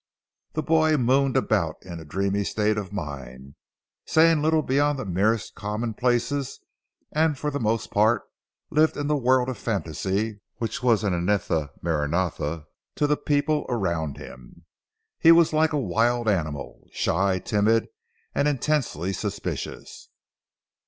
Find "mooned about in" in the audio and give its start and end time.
0.97-1.99